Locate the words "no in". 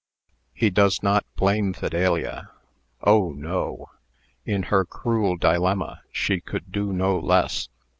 3.33-4.63